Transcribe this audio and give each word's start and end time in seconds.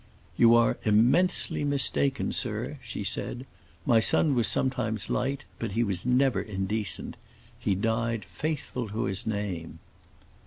"You 0.35 0.55
are 0.55 0.79
immensely 0.81 1.63
mistaken, 1.63 2.31
sir," 2.31 2.79
she 2.81 3.03
said. 3.03 3.45
"My 3.85 3.99
son 3.99 4.33
was 4.33 4.47
sometimes 4.47 5.11
light, 5.11 5.45
but 5.59 5.73
he 5.73 5.83
was 5.83 6.07
never 6.07 6.41
indecent. 6.41 7.17
He 7.59 7.75
died 7.75 8.25
faithful 8.25 8.87
to 8.87 9.03
his 9.03 9.27
name." 9.27 9.77